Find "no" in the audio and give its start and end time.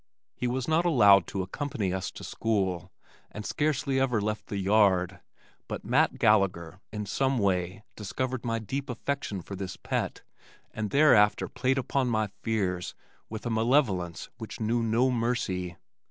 14.81-15.11